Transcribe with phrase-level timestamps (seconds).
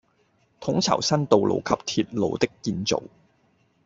[0.59, 3.03] 統籌新道路及鐵路的建造